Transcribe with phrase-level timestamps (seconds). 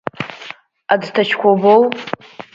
[0.93, 1.83] Аӡҭачқәа убоу?